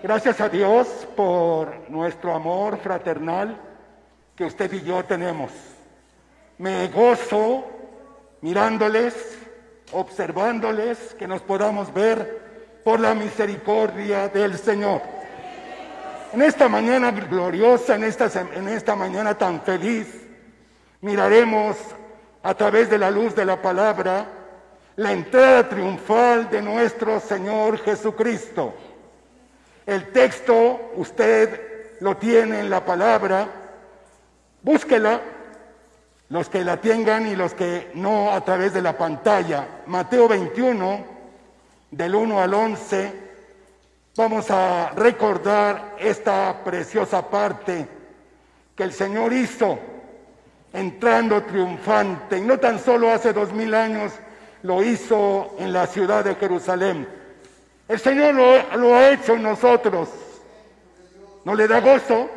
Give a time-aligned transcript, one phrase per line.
[0.00, 3.60] Gracias a Dios por nuestro amor fraternal
[4.36, 5.50] que usted y yo tenemos.
[6.58, 7.64] Me gozo
[8.40, 9.36] mirándoles,
[9.90, 15.02] observándoles, que nos podamos ver por la misericordia del Señor.
[16.32, 20.06] En esta mañana gloriosa, en esta, en esta mañana tan feliz,
[21.00, 21.76] miraremos
[22.44, 24.26] a través de la luz de la palabra
[24.94, 28.74] la entrada triunfal de nuestro Señor Jesucristo.
[29.88, 33.48] El texto usted lo tiene en la palabra,
[34.60, 35.18] búsquela,
[36.28, 39.66] los que la tengan y los que no a través de la pantalla.
[39.86, 41.04] Mateo 21,
[41.90, 43.12] del 1 al 11,
[44.14, 47.88] vamos a recordar esta preciosa parte
[48.76, 49.78] que el Señor hizo
[50.70, 52.36] entrando triunfante.
[52.36, 54.12] Y no tan solo hace dos mil años
[54.64, 57.17] lo hizo en la ciudad de Jerusalén.
[57.88, 60.10] El Señor lo, ha hecho en nosotros.
[61.44, 62.28] ¿No le da gozo?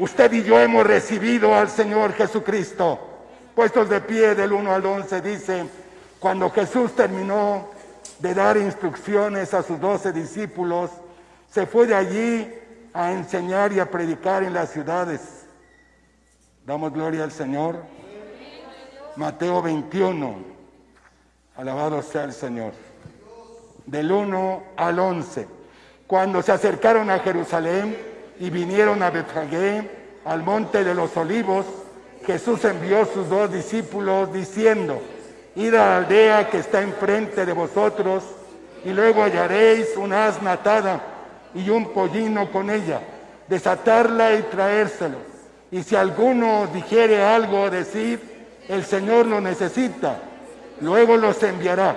[0.00, 2.98] Usted y yo hemos recibido al Señor Jesucristo.
[3.54, 5.66] Puestos de pie del 1 al 11 dice,
[6.18, 7.70] cuando Jesús terminó
[8.18, 10.90] de dar instrucciones a sus doce discípulos,
[11.48, 12.52] se fue de allí
[12.92, 15.46] a enseñar y a predicar en las ciudades.
[16.66, 17.76] Damos gloria al Señor.
[19.14, 20.36] Mateo 21.
[21.56, 22.87] Alabado sea el Señor.
[23.88, 25.48] Del 1 al 11.
[26.06, 27.96] Cuando se acercaron a Jerusalén,
[28.38, 29.90] y vinieron a Betfagé,
[30.26, 31.64] al monte de los olivos,
[32.26, 35.00] Jesús envió sus dos discípulos diciendo,
[35.56, 38.24] id a la aldea que está enfrente de vosotros,
[38.84, 41.00] y luego hallaréis una asna atada
[41.54, 43.00] y un pollino con ella,
[43.48, 45.16] desatarla y traérselo.
[45.70, 48.20] Y si alguno dijere algo, decir,
[48.68, 50.18] el Señor lo necesita,
[50.82, 51.96] luego los enviará.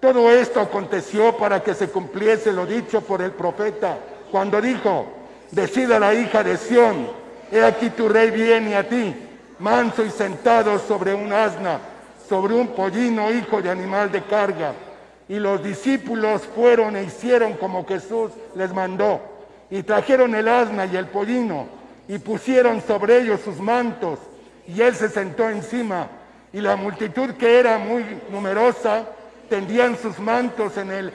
[0.00, 3.98] Todo esto aconteció para que se cumpliese lo dicho por el profeta,
[4.30, 5.06] cuando dijo,
[5.50, 7.08] Decida la hija de Sión,
[7.50, 9.14] he aquí tu rey viene a ti,
[9.58, 11.80] manso y sentado sobre un asna,
[12.28, 14.72] sobre un pollino, hijo de animal de carga.
[15.28, 19.20] Y los discípulos fueron e hicieron como Jesús les mandó,
[19.70, 21.66] y trajeron el asna y el pollino,
[22.08, 24.18] y pusieron sobre ellos sus mantos,
[24.66, 26.08] y él se sentó encima,
[26.52, 29.04] y la multitud que era muy numerosa
[29.50, 31.12] tendían sus mantos en él,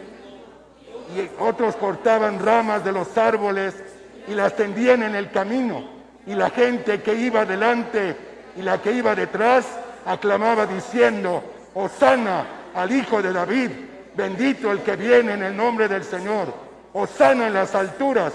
[1.16, 3.74] y otros cortaban ramas de los árboles
[4.28, 5.88] y las tendían en el camino.
[6.28, 8.16] Y la gente que iba delante
[8.58, 9.66] y la que iba detrás
[10.06, 13.70] aclamaba diciendo, Osana al Hijo de David,
[14.16, 16.54] bendito el que viene en el nombre del Señor,
[16.94, 18.34] Osana en las alturas.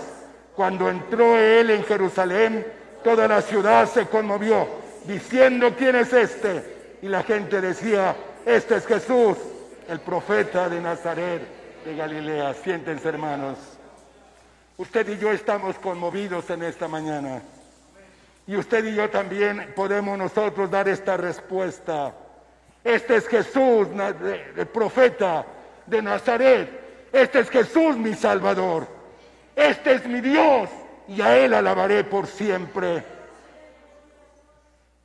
[0.54, 2.66] Cuando entró él en Jerusalén,
[3.02, 4.66] toda la ciudad se conmovió,
[5.04, 6.98] diciendo, ¿quién es este?
[7.02, 9.36] Y la gente decía, este es Jesús,
[9.90, 11.42] el profeta de Nazaret
[11.84, 12.54] de Galilea.
[12.54, 13.58] Siéntense hermanos.
[14.76, 17.42] Usted y yo estamos conmovidos en esta mañana.
[18.46, 22.14] Y usted y yo también podemos nosotros dar esta respuesta.
[22.84, 23.88] Este es Jesús,
[24.56, 25.44] el profeta
[25.86, 27.08] de Nazaret.
[27.12, 28.86] Este es Jesús, mi Salvador.
[29.56, 30.70] Este es mi Dios
[31.08, 33.02] y a Él alabaré por siempre.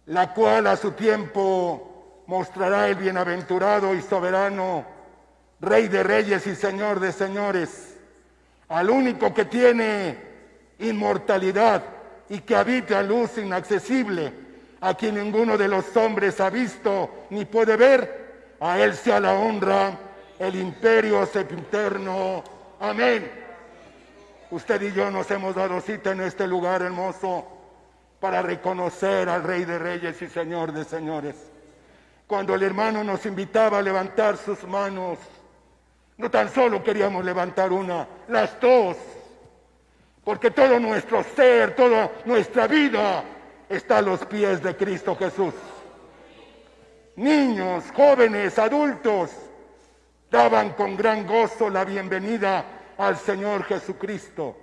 [0.05, 1.94] La cual a su tiempo
[2.27, 4.85] mostrará el bienaventurado y soberano,
[5.61, 7.95] Rey de reyes y Señor de señores
[8.69, 10.17] al único que tiene
[10.79, 11.83] inmortalidad
[12.29, 14.33] y que habita luz inaccesible,
[14.81, 19.33] a quien ninguno de los hombres ha visto ni puede ver, a él sea la
[19.33, 19.97] honra,
[20.39, 22.43] el imperio sempiterno.
[22.79, 23.31] Amén.
[24.51, 27.45] Usted y yo nos hemos dado cita en este lugar hermoso
[28.19, 31.35] para reconocer al Rey de Reyes y Señor de Señores.
[32.27, 35.19] Cuando el hermano nos invitaba a levantar sus manos,
[36.17, 38.97] no tan solo queríamos levantar una, las dos,
[40.23, 43.23] porque todo nuestro ser, toda nuestra vida
[43.69, 45.53] está a los pies de Cristo Jesús.
[47.15, 49.31] Niños, jóvenes, adultos,
[50.31, 52.65] daban con gran gozo la bienvenida
[52.97, 54.57] al Señor Jesucristo,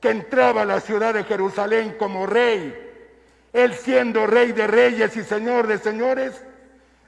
[0.00, 2.82] que entraba a la ciudad de Jerusalén como rey.
[3.52, 6.44] Él siendo rey de reyes y señor de señores,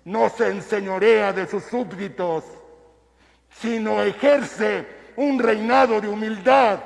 [0.08, 2.43] no se enseñorea de sus súbditos,
[3.50, 6.81] sino ejerce un reinado de humildad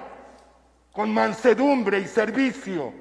[0.91, 2.93] con mansedumbre y servicio.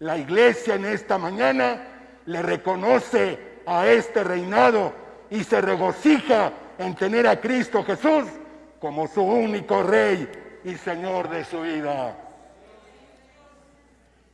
[0.00, 1.86] La iglesia en esta mañana
[2.26, 4.92] le reconoce a este reinado
[5.30, 8.24] y se regocija en tener a Cristo Jesús
[8.80, 10.28] como su único rey
[10.64, 12.18] y señor de su vida.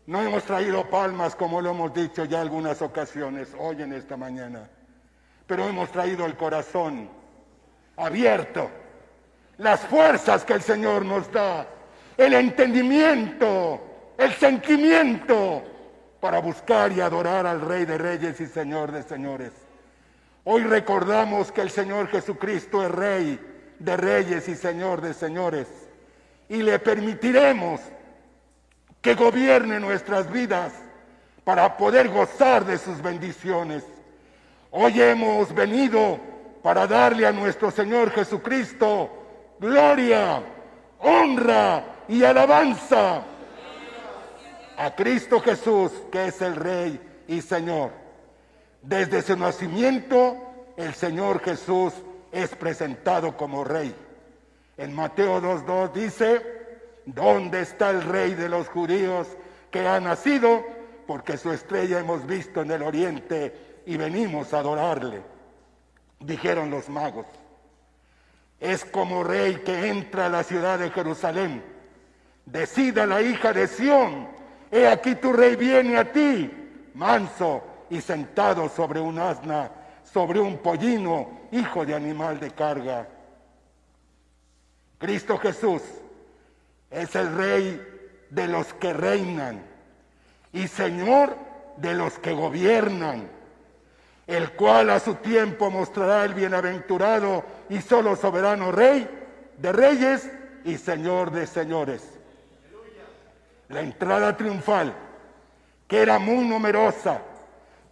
[0.06, 4.66] No hemos traído palmas como lo hemos dicho ya algunas ocasiones hoy en esta mañana,
[5.50, 7.08] pero hemos traído el corazón
[7.96, 8.70] abierto,
[9.58, 11.66] las fuerzas que el Señor nos da,
[12.16, 13.80] el entendimiento,
[14.16, 15.64] el sentimiento
[16.20, 19.50] para buscar y adorar al Rey de Reyes y Señor de Señores.
[20.44, 23.40] Hoy recordamos que el Señor Jesucristo es Rey
[23.80, 25.66] de Reyes y Señor de Señores
[26.48, 27.80] y le permitiremos
[29.02, 30.72] que gobierne nuestras vidas
[31.42, 33.82] para poder gozar de sus bendiciones.
[34.72, 36.20] Hoy hemos venido
[36.62, 39.10] para darle a nuestro Señor Jesucristo
[39.58, 40.40] gloria,
[41.00, 43.24] honra y alabanza
[44.76, 47.90] a Cristo Jesús, que es el Rey y Señor.
[48.80, 50.36] Desde su nacimiento,
[50.76, 51.92] el Señor Jesús
[52.30, 53.92] es presentado como Rey.
[54.76, 56.42] En Mateo 2.2 dice,
[57.06, 59.26] ¿dónde está el Rey de los judíos
[59.72, 60.64] que ha nacido?
[61.10, 65.20] Porque su estrella hemos visto en el oriente y venimos a adorarle.
[66.20, 67.26] Dijeron los magos,
[68.60, 71.64] es como Rey que entra a la ciudad de Jerusalén.
[72.46, 74.28] Decida la hija de Sión,
[74.70, 76.48] he aquí tu Rey viene a ti,
[76.94, 77.60] manso
[77.90, 79.68] y sentado sobre un asna,
[80.04, 83.08] sobre un pollino, hijo de animal de carga.
[84.96, 85.82] Cristo Jesús
[86.88, 87.82] es el Rey
[88.30, 89.69] de los que reinan
[90.52, 91.36] y Señor
[91.76, 93.28] de los que gobiernan,
[94.26, 99.08] el cual a su tiempo mostrará el bienaventurado y solo soberano Rey
[99.58, 100.30] de reyes
[100.64, 102.02] y Señor de señores.
[103.68, 104.92] La entrada triunfal,
[105.86, 107.22] que era muy numerosa,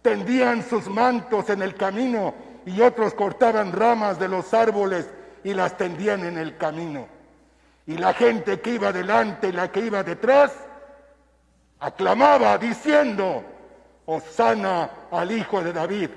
[0.01, 2.33] tendían sus mantos en el camino
[2.65, 5.09] y otros cortaban ramas de los árboles
[5.43, 7.07] y las tendían en el camino.
[7.87, 10.51] Y la gente que iba delante y la que iba detrás
[11.79, 13.43] aclamaba diciendo,
[14.05, 16.09] Osana al Hijo de David,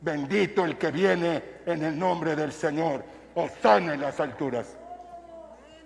[0.00, 3.04] bendito el que viene en el nombre del Señor,
[3.34, 4.76] Osana en las alturas.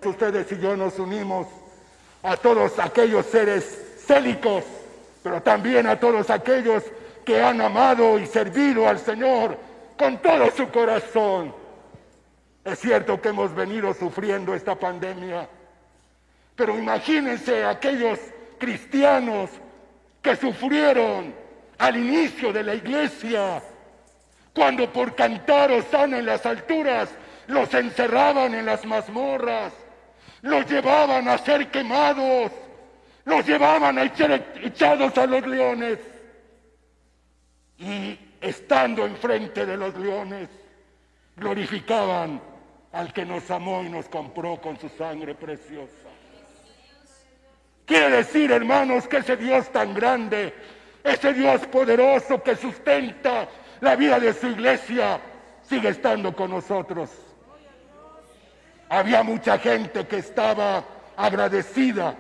[0.05, 1.47] Ustedes y yo nos unimos
[2.23, 4.65] a todos aquellos seres célicos,
[5.23, 6.83] pero también a todos aquellos
[7.25, 9.57] que han amado y servido al Señor
[9.97, 11.55] con todo su corazón.
[12.65, 15.49] Es cierto que hemos venido sufriendo esta pandemia,
[16.57, 18.19] pero imagínense aquellos
[18.59, 19.51] cristianos
[20.23, 21.35] que sufrieron
[21.79, 23.63] al inicio de la iglesia,
[24.55, 27.11] cuando por cantar Osana en las alturas
[27.47, 29.73] los encerraban en las mazmorras,
[30.43, 32.53] los llevaban a ser quemados,
[33.25, 35.99] los llevaban a ser echados a los leones.
[37.79, 40.49] Y estando enfrente de los leones,
[41.37, 42.41] glorificaban
[42.93, 46.04] al que nos amó y nos compró con su sangre preciosa.
[47.87, 50.55] Quiere decir, hermanos, que ese Dios tan grande,
[51.03, 53.49] ese Dios poderoso que sustenta
[53.81, 55.21] la vida de su iglesia,
[55.63, 57.11] sigue estando con nosotros.
[58.89, 60.85] Había mucha gente que estaba
[61.17, 62.17] agradecida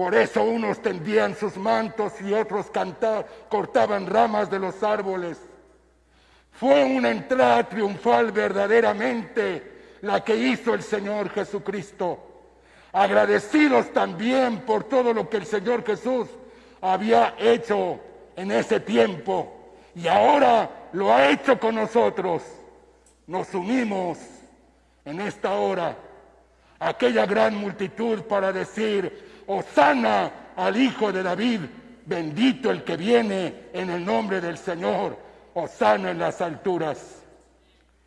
[0.00, 2.70] por eso unos tendían sus mantos y otros
[3.50, 5.38] cortaban ramas de los árboles.
[6.52, 12.29] Fue una entrada triunfal verdaderamente la que hizo el Señor Jesucristo.
[12.92, 16.28] Agradecidos también por todo lo que el Señor Jesús
[16.80, 18.00] había hecho
[18.36, 22.42] en ese tiempo y ahora lo ha hecho con nosotros.
[23.26, 24.18] Nos unimos
[25.04, 25.96] en esta hora
[26.78, 31.60] a aquella gran multitud para decir, Osana al Hijo de David,
[32.06, 35.16] bendito el que viene en el nombre del Señor,
[35.54, 37.22] Osana en las alturas.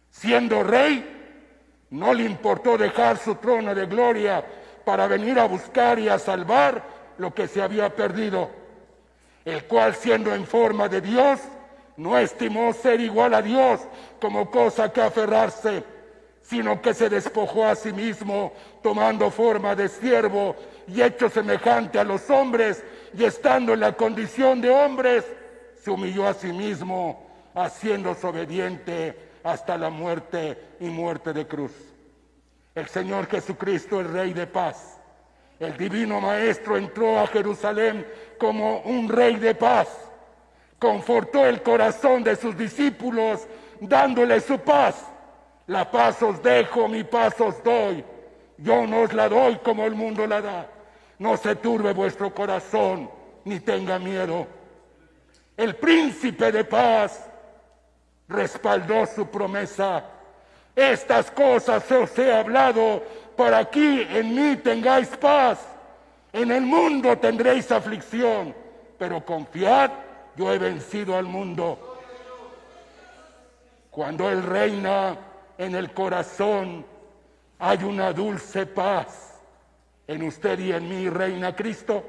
[0.10, 4.44] Siendo rey, no le importó dejar su trono de gloria
[4.86, 6.84] para venir a buscar y a salvar
[7.18, 8.50] lo que se había perdido,
[9.46, 11.40] el cual siendo en forma de Dios,
[11.98, 13.82] no estimó ser igual a Dios
[14.20, 15.84] como cosa que aferrarse,
[16.42, 20.56] sino que se despojó a sí mismo, tomando forma de siervo
[20.88, 22.84] y hecho semejante a los hombres,
[23.16, 25.26] y estando en la condición de hombres,
[25.82, 31.93] se humilló a sí mismo, haciéndose obediente hasta la muerte y muerte de cruz.
[32.76, 35.00] El Señor Jesucristo, el Rey de paz,
[35.60, 38.06] el Divino Maestro entró a Jerusalén
[38.40, 39.88] como un Rey de paz,
[40.80, 43.48] confortó el corazón de sus discípulos,
[43.80, 44.96] dándole su paz.
[45.68, 48.04] La paz os dejo, mi paz os doy.
[48.58, 50.68] Yo no os la doy como el mundo la da.
[51.20, 53.10] No se turbe vuestro corazón,
[53.46, 54.48] ni tenga miedo.
[55.56, 57.30] El príncipe de paz
[58.28, 60.04] respaldó su promesa.
[60.76, 63.04] Estas cosas os he hablado
[63.36, 65.60] para que en mí tengáis paz.
[66.32, 68.56] En el mundo tendréis aflicción,
[68.98, 69.92] pero confiad,
[70.36, 72.00] yo he vencido al mundo.
[73.92, 75.16] Cuando Él reina
[75.60, 76.84] en el corazón,
[77.60, 79.30] hay una dulce paz
[80.08, 82.04] En usted y en mí reina Cristo.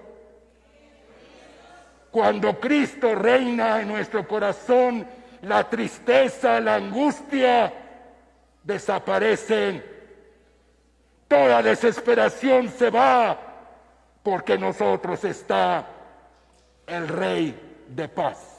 [2.10, 5.06] Cuando Cristo reina en nuestro corazón,
[5.42, 7.83] la tristeza, la angustia
[8.64, 9.84] desaparecen.
[11.28, 13.38] Toda desesperación se va
[14.22, 15.86] porque nosotros está
[16.86, 18.54] el Rey de paz.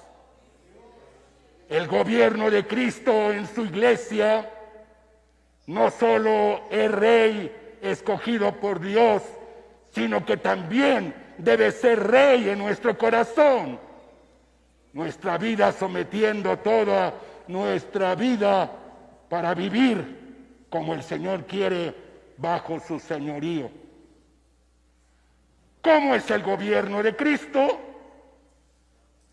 [1.68, 4.52] El gobierno de Cristo en su iglesia
[5.66, 9.24] no solo es rey escogido por Dios,
[9.92, 13.80] sino que también debe ser rey en nuestro corazón.
[14.94, 17.14] Nuestra vida sometiendo toda
[17.48, 18.70] nuestra vida
[19.36, 21.94] para vivir como el Señor quiere
[22.38, 23.70] bajo su señorío.
[25.82, 27.82] ¿Cómo es el gobierno de Cristo?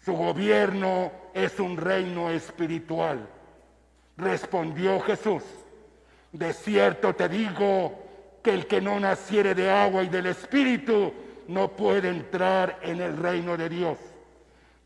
[0.05, 3.29] Su gobierno es un reino espiritual.
[4.17, 5.45] Respondió Jesús,
[6.33, 7.97] de cierto te digo
[8.43, 11.15] que el que no naciere de agua y del espíritu
[11.47, 13.99] no puede entrar en el reino de Dios.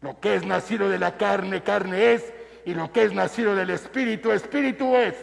[0.03, 2.35] Lo que es nacido de la carne, carne es,
[2.67, 5.15] y lo que es nacido del espíritu, espíritu es.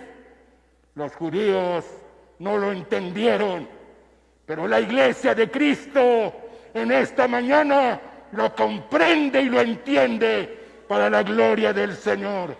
[0.95, 1.83] Los judíos
[2.39, 3.67] no lo entendieron,
[4.45, 6.33] pero la iglesia de Cristo
[6.73, 7.99] en esta mañana
[8.31, 10.57] lo comprende y lo entiende
[10.87, 12.55] para la gloria del Señor.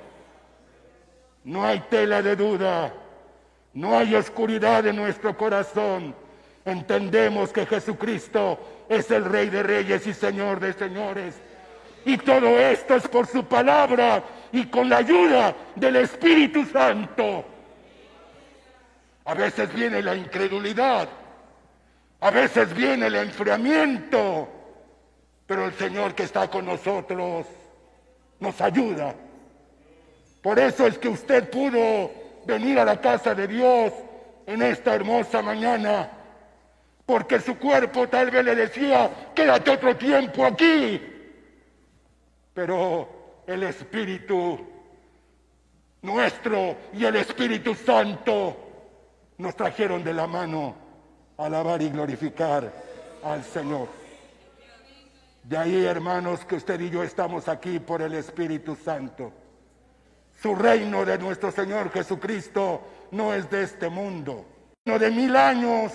[1.46, 2.94] No hay tela de duda,
[3.76, 6.14] no hay oscuridad en nuestro corazón.
[6.66, 8.60] Entendemos que Jesucristo
[8.90, 11.36] es el Rey de Reyes y Señor de Señores.
[12.06, 17.46] Y todo esto es por su palabra y con la ayuda del Espíritu Santo.
[19.26, 21.08] A veces viene la incredulidad,
[22.20, 24.50] a veces viene el enfriamiento,
[25.48, 27.46] pero el Señor que está con nosotros
[28.40, 29.16] nos ayuda.
[30.42, 32.12] Por eso es que usted pudo
[32.46, 33.94] venir a la casa de Dios
[34.46, 36.10] en esta hermosa mañana,
[37.06, 41.02] porque su cuerpo tal vez le decía, quédate otro tiempo aquí,
[42.54, 44.60] pero el Espíritu
[46.04, 48.58] nuestro y el Espíritu Santo
[49.38, 50.76] nos trajeron de la mano
[51.38, 52.72] a alabar y glorificar
[53.24, 53.88] al Señor.
[55.44, 59.34] De ahí, hermanos, que usted y yo estamos aquí por el Espíritu Santo.
[60.42, 62.82] Su reino de nuestro Señor Jesucristo
[63.12, 64.46] no es de este mundo,
[64.84, 65.92] sino de mil años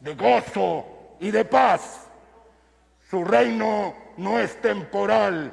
[0.00, 0.84] de gozo
[1.20, 2.08] y de paz.
[3.10, 5.52] Su reino no es temporal.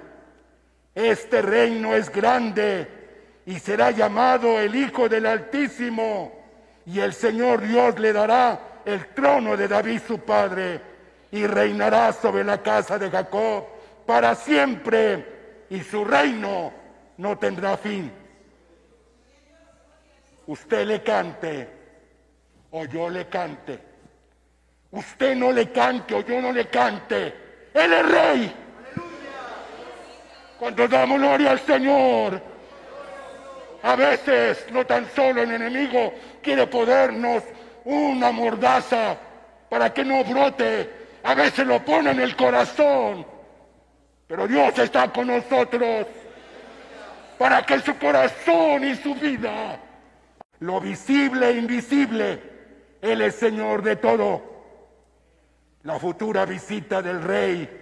[0.93, 2.87] Este reino es grande
[3.45, 6.39] y será llamado el Hijo del Altísimo.
[6.85, 10.81] Y el Señor Dios le dará el trono de David su Padre
[11.31, 13.65] y reinará sobre la casa de Jacob
[14.05, 16.73] para siempre y su reino
[17.17, 18.11] no tendrá fin.
[20.47, 21.69] Usted le cante
[22.71, 23.79] o yo le cante.
[24.91, 27.33] Usted no le cante o yo no le cante.
[27.73, 28.55] Él es rey.
[30.61, 32.39] Cuando damos gloria al Señor,
[33.81, 37.41] a veces no tan solo el enemigo quiere ponernos
[37.83, 39.17] una mordaza
[39.67, 40.87] para que no brote
[41.23, 43.25] a veces lo pone en el corazón,
[44.27, 46.05] pero Dios está con nosotros
[47.39, 49.79] para que su corazón y su vida,
[50.59, 52.39] lo visible e invisible,
[53.01, 54.43] Él es Señor de todo.
[55.81, 57.81] La futura visita del Rey,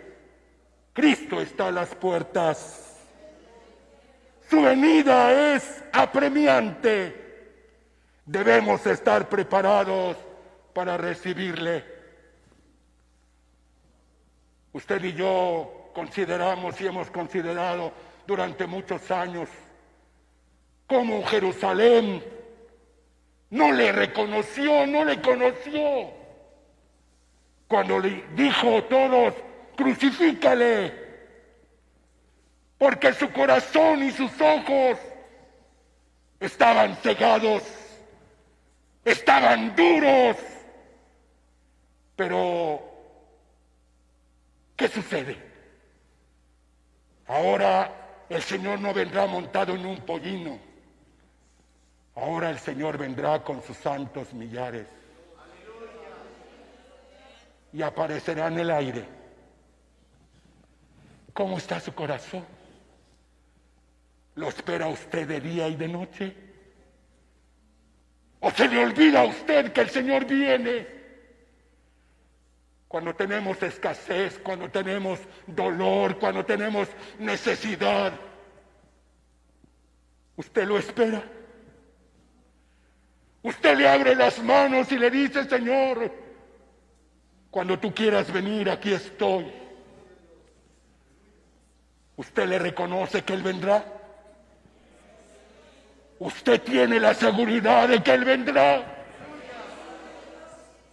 [0.99, 2.99] Cristo está a las puertas.
[4.49, 7.55] Su venida es apremiante.
[8.25, 10.17] Debemos estar preparados
[10.73, 11.85] para recibirle.
[14.73, 17.93] Usted y yo consideramos y hemos considerado
[18.27, 19.47] durante muchos años
[20.85, 22.21] cómo Jerusalén
[23.51, 26.11] no le reconoció, no le conoció.
[27.69, 29.33] Cuando le dijo todos,
[29.79, 30.93] crucifícale,
[32.77, 34.99] porque su corazón y sus ojos
[36.39, 37.63] estaban cegados,
[39.05, 40.35] estaban duros,
[42.17, 42.89] pero
[44.79, 45.37] ¿Qué sucede?
[47.27, 50.57] Ahora el Señor no vendrá montado en un pollino.
[52.15, 54.87] Ahora el Señor vendrá con sus santos millares.
[57.73, 59.18] Y aparecerá en el aire.
[61.33, 62.45] ¿Cómo está su corazón?
[64.35, 66.35] ¿Lo espera usted de día y de noche?
[68.39, 70.99] ¿O se le olvida a usted que el Señor viene?
[72.89, 78.11] cuando tenemos escasez, cuando tenemos dolor, cuando tenemos necesidad.
[80.35, 81.23] Usted lo espera.
[83.43, 86.27] Usted le abre las manos y le dice, Señor,
[87.51, 89.51] Cuando tú quieras venir, aquí estoy.
[92.19, 93.81] ¿Usted le reconoce que Él vendrá?
[96.19, 98.83] ¿Usted tiene la seguridad de que Él vendrá?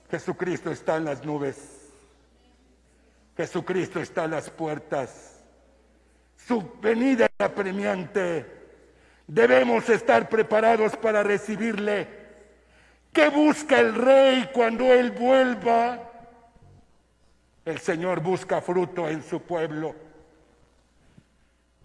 [0.09, 1.91] Jesucristo está en las nubes.
[3.37, 5.41] Jesucristo está en las puertas.
[6.37, 8.47] Su venida apremiante.
[9.27, 12.07] Debemos estar preparados para recibirle.
[13.13, 16.09] ¿Qué busca el rey cuando él vuelva?
[17.65, 20.06] El Señor busca fruto en su pueblo.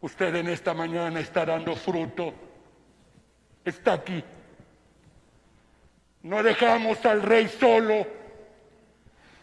[0.01, 2.33] Usted en esta mañana está dando fruto.
[3.63, 4.23] Está aquí.
[6.23, 8.05] No dejamos al rey solo,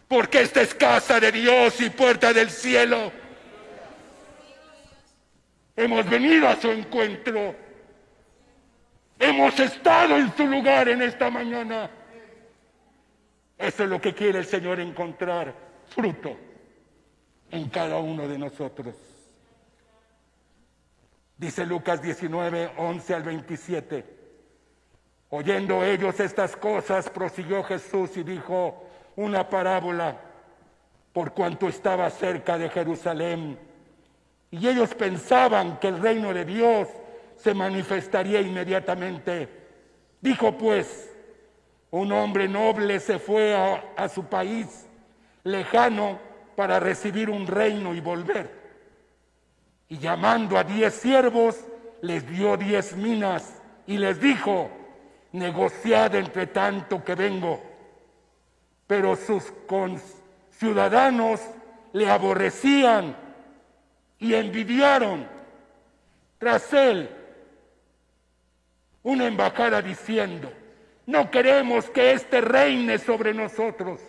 [0.07, 3.13] porque esta es casa de Dios y puerta del cielo.
[5.77, 7.55] Hemos venido a su encuentro.
[9.19, 11.91] Hemos estado en su lugar en esta mañana.
[13.57, 15.53] Eso es lo que quiere el Señor encontrar,
[15.89, 16.37] fruto
[17.51, 19.08] en cada uno de nosotros.
[21.39, 24.05] Dice Lucas 19, 11 al 27.
[25.31, 28.83] Oyendo ellos estas cosas, prosiguió Jesús y dijo
[29.15, 30.17] una parábola
[31.13, 33.57] por cuanto estaba cerca de Jerusalén.
[34.51, 36.89] Y ellos pensaban que el reino de Dios
[37.37, 39.49] se manifestaría inmediatamente.
[40.21, 41.09] Dijo pues,
[41.93, 44.89] un hombre noble se fue a, a su país
[45.45, 46.19] lejano
[46.57, 48.58] para recibir un reino y volver.
[49.89, 51.57] Y llamando a diez siervos,
[52.03, 54.71] les dio diez minas y les dijo,
[55.33, 57.63] negociad entre tanto que vengo.
[58.87, 59.53] Pero sus
[60.51, 61.41] ciudadanos
[61.93, 63.17] le aborrecían
[64.19, 65.27] y envidiaron.
[66.39, 67.11] Tras él,
[69.03, 70.53] una embajada diciendo,
[71.07, 74.01] no queremos que éste reine sobre nosotros.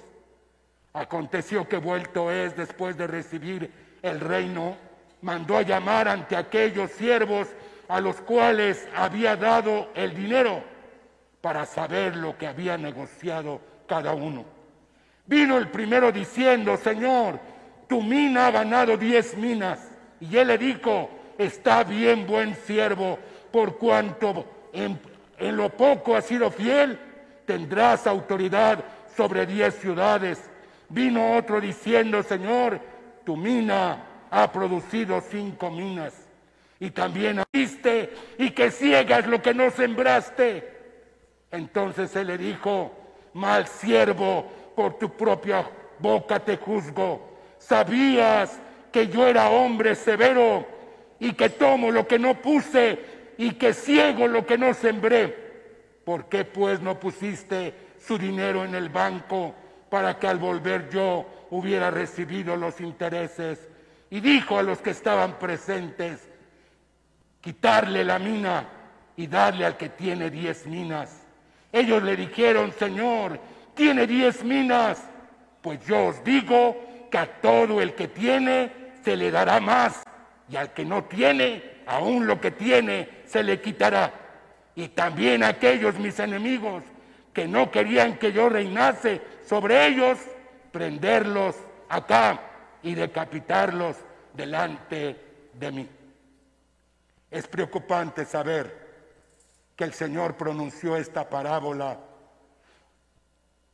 [0.94, 3.72] Aconteció que vuelto es después de recibir
[4.02, 4.76] el reino,
[5.22, 7.48] mandó a llamar ante aquellos siervos
[7.88, 10.64] a los cuales había dado el dinero
[11.42, 14.46] para saber lo que había negociado cada uno.
[15.26, 17.40] Vino el primero diciendo, Señor,
[17.88, 19.80] tu mina ha ganado diez minas.
[20.20, 23.18] Y él le dijo, está bien, buen siervo,
[23.52, 25.00] por cuanto en,
[25.38, 27.00] en lo poco has sido fiel,
[27.46, 28.84] tendrás autoridad
[29.16, 30.50] sobre diez ciudades.
[30.90, 32.80] Vino otro diciendo, Señor,
[33.26, 36.14] tu mina ha producido cinco minas.
[36.80, 40.78] Y también viste y que ciegas lo que no sembraste.
[41.52, 42.92] Entonces él le dijo,
[43.34, 47.38] mal siervo, por tu propia boca te juzgo.
[47.58, 48.60] Sabías
[48.92, 50.66] que yo era hombre severo
[51.20, 53.00] y que tomo lo que no puse
[53.38, 55.50] y que ciego lo que no sembré.
[56.06, 59.54] ¿Por qué pues no pusiste su dinero en el banco
[59.90, 63.69] para que al volver yo hubiera recibido los intereses?
[64.10, 66.28] Y dijo a los que estaban presentes,
[67.42, 68.68] quitarle la mina
[69.16, 71.24] y darle al que tiene diez minas.
[71.72, 73.40] Ellos le dijeron, Señor,
[73.76, 75.04] tiene diez minas.
[75.62, 78.72] Pues yo os digo que a todo el que tiene
[79.04, 80.04] se le dará más,
[80.50, 84.12] y al que no tiene, aún lo que tiene se le quitará.
[84.76, 86.84] Y también aquellos mis enemigos
[87.34, 90.18] que no querían que yo reinase sobre ellos,
[90.72, 91.56] prenderlos
[91.90, 92.49] acá
[92.84, 93.98] y decapitarlos
[94.34, 95.90] delante de mí.
[97.32, 98.88] Es preocupante saber
[99.76, 101.98] que el Señor pronunció esta parábola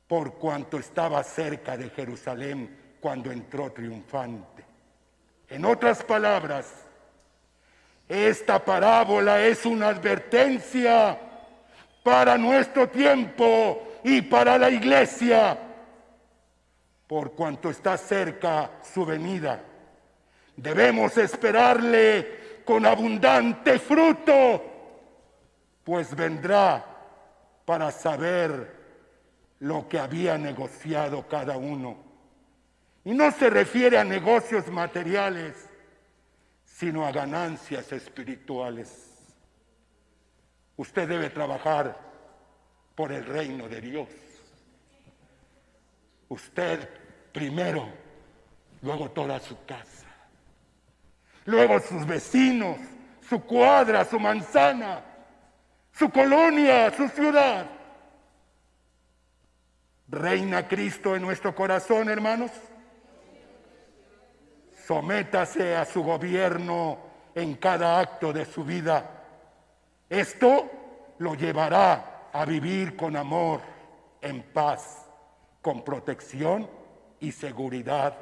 [0.08, 4.64] por cuanto estaba cerca de Jerusalén cuando entró triunfante.
[5.50, 6.72] En otras palabras,
[8.08, 11.18] esta parábola es una advertencia
[12.04, 15.58] para nuestro tiempo y para la iglesia,
[17.08, 19.64] por cuanto está cerca su venida.
[20.56, 24.76] Debemos esperarle con abundante fruto
[25.86, 26.84] pues vendrá
[27.64, 28.76] para saber
[29.60, 32.04] lo que había negociado cada uno.
[33.06, 35.70] Y no se refiere a negocios materiales,
[36.66, 39.12] sino a ganancias espirituales.
[40.76, 41.96] Usted debe trabajar
[42.96, 44.10] por el reino de Dios.
[46.30, 46.90] Usted
[47.32, 47.88] primero,
[48.82, 50.08] luego toda su casa,
[51.46, 52.78] luego sus vecinos,
[53.28, 55.16] su cuadra, su manzana
[55.98, 57.68] su colonia, su ciudad.
[60.08, 62.52] ¿Reina Cristo en nuestro corazón, hermanos?
[64.86, 67.00] Sométase a su gobierno
[67.34, 69.10] en cada acto de su vida.
[70.10, 70.70] Esto
[71.18, 73.62] lo llevará a vivir con amor,
[74.22, 75.05] en paz,
[75.66, 76.70] con protección
[77.20, 78.14] y seguridad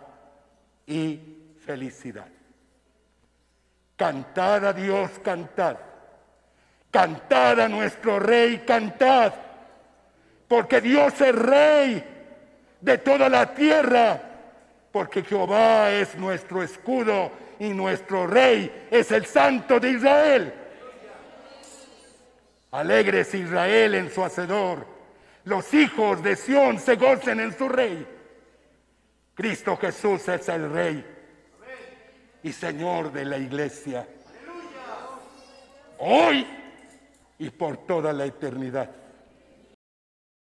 [0.87, 1.19] y
[1.65, 2.29] felicidad.
[3.97, 5.75] Cantad a Dios, cantad.
[6.89, 9.33] Cantad a nuestro Rey, cantad.
[10.47, 12.01] Porque Dios es Rey
[12.79, 14.21] de toda la tierra.
[14.89, 17.29] Porque Jehová es nuestro escudo
[17.59, 20.53] y nuestro Rey es el Santo de Israel.
[22.71, 24.92] Alegres Israel en su Hacedor.
[25.45, 28.07] Los hijos de Sión se gocen en su Rey.
[29.35, 31.05] Cristo Jesús es el Rey
[32.43, 34.07] y Señor de la iglesia.
[35.99, 36.45] Hoy
[37.39, 39.02] y por toda la eternidad.